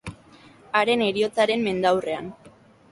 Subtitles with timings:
[0.79, 2.35] Haren heriotzaren mendeurrenean.